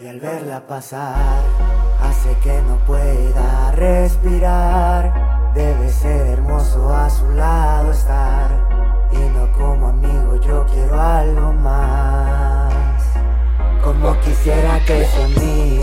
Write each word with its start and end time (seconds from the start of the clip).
Y 0.00 0.06
al 0.06 0.20
verla 0.20 0.64
pasar, 0.64 1.42
hace 2.00 2.32
que 2.44 2.62
no 2.62 2.76
pueda 2.86 3.72
respirar. 3.72 5.52
Debe 5.54 5.90
ser 5.90 6.28
hermoso 6.28 6.94
a 6.94 7.10
su 7.10 7.28
lado 7.32 7.90
estar. 7.90 8.48
Y 9.10 9.16
no 9.16 9.50
como 9.54 9.88
amigo, 9.88 10.36
yo 10.40 10.64
quiero 10.72 11.00
algo 11.00 11.52
más. 11.52 13.02
Como 13.82 14.16
quisiera 14.20 14.78
que 14.86 15.04
sea 15.04 15.28
mía, 15.28 15.77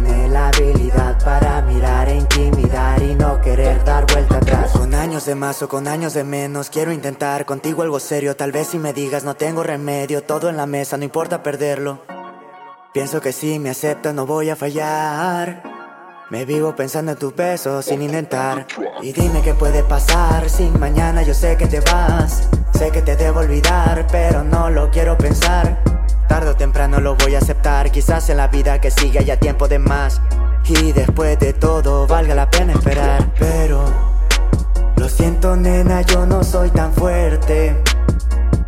tiene 0.00 0.28
la 0.28 0.48
habilidad 0.48 1.24
para 1.24 1.62
mirar 1.62 2.08
e 2.08 2.16
intimidar 2.16 3.00
y 3.00 3.14
no 3.14 3.40
querer 3.40 3.84
dar 3.84 4.04
vuelta 4.12 4.38
atrás. 4.38 4.72
Con 4.72 4.92
años 4.92 5.24
de 5.24 5.36
más 5.36 5.62
o 5.62 5.68
con 5.68 5.86
años 5.86 6.14
de 6.14 6.24
menos, 6.24 6.68
quiero 6.68 6.90
intentar 6.90 7.44
contigo 7.46 7.82
algo 7.82 8.00
serio. 8.00 8.34
Tal 8.34 8.50
vez 8.50 8.68
si 8.68 8.78
me 8.78 8.92
digas 8.92 9.22
no 9.22 9.36
tengo 9.36 9.62
remedio, 9.62 10.24
todo 10.24 10.48
en 10.48 10.56
la 10.56 10.66
mesa, 10.66 10.96
no 10.96 11.04
importa 11.04 11.44
perderlo. 11.44 12.02
Pienso 12.92 13.20
que 13.20 13.32
si 13.32 13.60
me 13.60 13.70
aceptas 13.70 14.12
no 14.14 14.26
voy 14.26 14.50
a 14.50 14.56
fallar. 14.56 15.62
Me 16.30 16.44
vivo 16.44 16.74
pensando 16.74 17.12
en 17.12 17.18
tus 17.18 17.34
besos 17.36 17.84
sin 17.84 18.02
intentar. 18.02 18.66
Y 19.00 19.12
dime 19.12 19.42
qué 19.42 19.54
puede 19.54 19.84
pasar 19.84 20.50
si 20.50 20.64
mañana 20.70 21.22
yo 21.22 21.34
sé 21.34 21.56
que 21.56 21.66
te 21.66 21.78
vas. 21.78 22.48
Sé 22.76 22.90
que 22.90 23.02
te 23.02 23.14
debo 23.14 23.40
olvidar, 23.40 24.08
pero 24.10 24.42
no 24.42 24.70
lo 24.70 24.90
quiero 24.90 25.16
pensar. 25.16 25.93
Tarde 26.84 26.96
o 26.96 27.00
temprano 27.00 27.00
lo 27.00 27.16
voy 27.16 27.34
a 27.34 27.38
aceptar. 27.38 27.90
Quizás 27.90 28.28
en 28.28 28.36
la 28.36 28.48
vida 28.48 28.80
que 28.80 28.90
sigue 28.90 29.18
haya 29.18 29.38
tiempo 29.38 29.68
de 29.68 29.78
más. 29.78 30.20
Y 30.66 30.92
después 30.92 31.38
de 31.38 31.52
todo 31.52 32.06
valga 32.06 32.34
la 32.34 32.50
pena 32.50 32.72
esperar. 32.72 33.32
Pero 33.38 33.84
lo 34.96 35.08
siento, 35.08 35.56
nena, 35.56 36.02
yo 36.02 36.26
no 36.26 36.42
soy 36.42 36.70
tan 36.70 36.92
fuerte. 36.92 37.76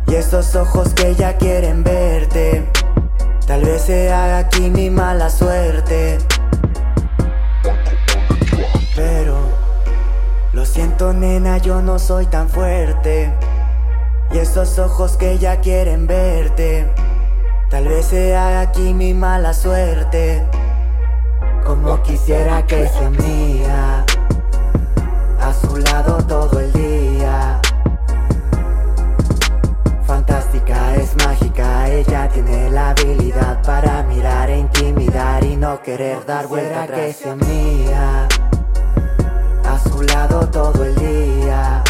Y 0.07 0.15
esos 0.15 0.55
ojos 0.55 0.93
que 0.93 1.15
ya 1.15 1.37
quieren 1.37 1.83
verte. 1.83 2.67
Tal 3.45 3.63
vez 3.63 3.83
sea 3.83 4.39
aquí 4.39 4.69
mi 4.69 4.89
mala 4.89 5.29
suerte. 5.29 6.17
Pero 8.95 9.37
lo 10.53 10.65
siento, 10.65 11.13
nena, 11.13 11.57
yo 11.57 11.81
no 11.81 11.99
soy 11.99 12.25
tan 12.25 12.49
fuerte. 12.49 13.31
Y 14.31 14.39
esos 14.39 14.79
ojos 14.79 15.17
que 15.17 15.37
ya 15.37 15.61
quieren 15.61 16.07
verte. 16.07 16.76
Tal 17.69 17.85
vez 17.85 18.05
sea 18.05 18.61
aquí 18.61 18.93
mi 18.93 19.13
mala 19.13 19.53
suerte. 19.53 20.41
Como 21.65 22.01
quisiera 22.01 22.65
que 22.65 22.87
sea 22.87 23.09
mía. 23.09 24.05
A 25.41 25.53
su 25.53 25.75
lado 25.77 26.17
todo 26.25 26.61
el 26.61 26.71
día. 26.71 27.59
Fantástica, 30.05 30.95
es 30.95 31.13
mágica, 31.25 31.89
ella 31.89 32.29
tiene 32.29 32.69
la 32.71 32.91
habilidad 32.91 33.61
para 33.63 34.01
mirar 34.03 34.49
e 34.49 34.59
intimidar 34.59 35.43
y 35.43 35.57
no 35.57 35.81
querer 35.81 36.25
dar 36.25 36.47
vuelta 36.47 36.83
atrás. 36.83 36.99
que 36.99 37.13
sea 37.13 37.35
mía, 37.35 38.27
a 39.65 39.89
su 39.89 40.01
lado 40.03 40.47
todo 40.47 40.85
el 40.85 40.95
día. 40.95 41.83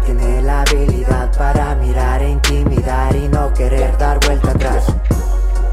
Tiene 0.00 0.42
la 0.42 0.62
habilidad 0.62 1.36
para 1.36 1.74
mirar 1.76 2.22
e 2.22 2.30
intimidar 2.30 3.14
y 3.14 3.28
no 3.28 3.52
querer 3.52 3.96
dar 3.98 4.18
vuelta 4.24 4.50
atrás. 4.50 4.86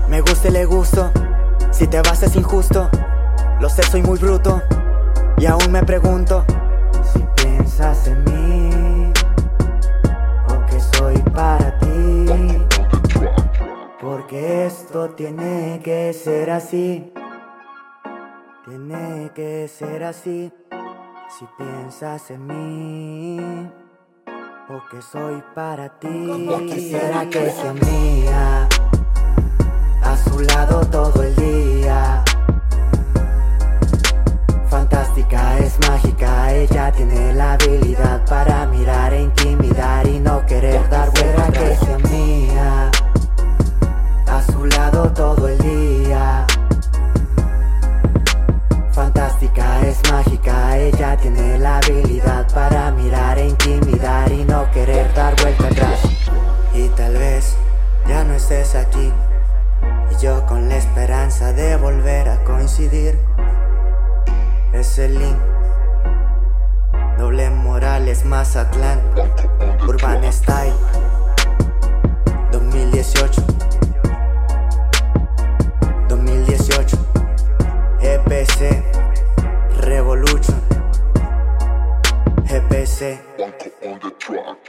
Me 0.09 0.21
gusta 0.21 0.49
y 0.49 0.51
le 0.51 0.65
gusto, 0.65 1.11
si 1.71 1.87
te 1.87 2.01
vas 2.01 2.21
es 2.23 2.35
injusto, 2.35 2.89
lo 3.59 3.69
sé, 3.69 3.83
soy 3.83 4.01
muy 4.01 4.19
bruto 4.19 4.61
y 5.37 5.45
aún 5.45 5.71
me 5.71 5.83
pregunto 5.83 6.45
si 7.13 7.25
piensas 7.35 8.07
en 8.07 8.23
mí 8.25 9.13
o 10.49 10.65
que 10.65 10.79
soy 10.79 11.17
para 11.33 11.77
ti. 11.79 12.25
Porque 13.99 14.65
esto 14.65 15.11
tiene 15.11 15.79
que 15.83 16.11
ser 16.13 16.49
así. 16.49 17.13
Tiene 18.65 19.31
que 19.33 19.67
ser 19.67 20.03
así. 20.03 20.51
Si 21.37 21.45
piensas 21.57 22.29
en 22.31 22.47
mí 22.47 23.71
o 24.69 24.81
que 24.89 25.01
soy 25.01 25.43
para 25.55 25.89
ti. 25.89 26.07
Quisiera 26.67 27.29
que 27.29 27.49
sea 27.49 27.73
mía. 27.73 28.67
A 30.03 30.17
su 30.17 30.39
lado 30.39 30.81
todo 30.85 31.23
el 31.23 31.35
día. 31.35 32.23
Fantástica, 34.69 35.59
es 35.59 35.77
mágica, 35.87 36.53
ella 36.53 36.91
tiene 36.91 37.33
la 37.33 37.53
habilidad 37.53 37.90
Fantástica, 49.53 49.87
es 49.87 50.11
mágica, 50.11 50.77
ella 50.77 51.17
tiene 51.17 51.57
la 51.59 51.77
habilidad 51.77 52.47
para 52.53 52.91
mirar 52.91 53.37
e 53.37 53.47
intimidar 53.47 54.31
y 54.31 54.43
no 54.45 54.69
querer 54.71 55.13
dar 55.13 55.35
vuelta 55.41 55.67
atrás. 55.67 55.99
Y 56.73 56.87
tal 56.89 57.13
vez 57.17 57.57
ya 58.07 58.23
no 58.23 58.33
estés 58.33 58.75
aquí. 58.75 59.11
Y 60.11 60.23
yo 60.23 60.45
con 60.45 60.69
la 60.69 60.77
esperanza 60.77 61.53
de 61.53 61.75
volver 61.75 62.29
a 62.29 62.43
coincidir. 62.43 63.19
Es 64.73 64.97
el 64.99 65.19
link. 65.19 65.37
Doble 67.17 67.49
Morales, 67.49 68.25
Mazatlán. 68.25 69.01
Urban 69.87 70.31
Style. 70.31 70.71
2018. 70.71 71.00